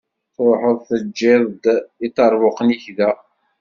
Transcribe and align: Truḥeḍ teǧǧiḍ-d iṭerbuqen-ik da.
Truḥeḍ 0.35 0.77
teǧǧiḍ-d 0.87 1.63
iṭerbuqen-ik 2.07 2.85
da. 2.97 3.11